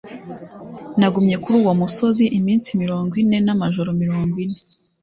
[0.99, 4.59] nagumye kuri uwo musozi iminsi mirongo ine n’amajoro mirongo ine